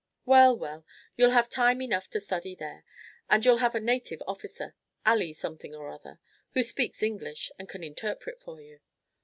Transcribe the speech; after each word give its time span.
"Well, 0.25 0.57
well, 0.57 0.83
you'll 1.15 1.29
have 1.29 1.47
time 1.47 1.79
enough 1.79 2.09
to 2.09 2.19
study 2.19 2.55
there. 2.55 2.83
And 3.29 3.45
you'll 3.45 3.59
have 3.59 3.75
a 3.75 3.79
native 3.79 4.23
officer, 4.25 4.73
Ali 5.05 5.31
something 5.31 5.75
or 5.75 5.89
other, 5.89 6.19
who 6.55 6.63
speaks 6.63 7.03
English, 7.03 7.51
and 7.59 7.69
can 7.69 7.83
interpret 7.83 8.41
for 8.41 8.59
you. 8.59 8.79